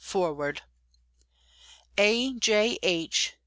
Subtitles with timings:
[0.03, 0.63] Forward!"
[1.95, 2.33] A.
[2.33, 2.79] J.
[2.81, 3.35] H.